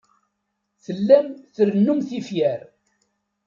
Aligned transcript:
Tellam 0.83 1.27
trennum 1.53 1.99
tifyar. 2.07 2.61